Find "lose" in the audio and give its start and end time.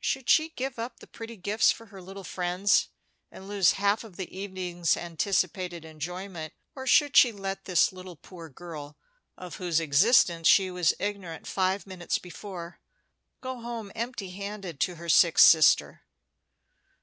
3.48-3.70